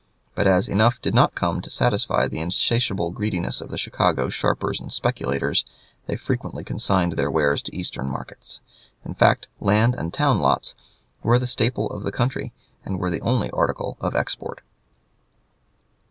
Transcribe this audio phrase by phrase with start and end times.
[0.33, 4.79] But as enough did not come to satisfy the insatiable greediness of the Chicago sharpers
[4.79, 5.63] and speculators,
[6.07, 8.61] they frequently consigned their wares to Eastern markets.
[9.05, 10.73] In fact, lands and town lots
[11.21, 12.51] were the staple of the country,
[12.83, 14.61] and were the only article of export."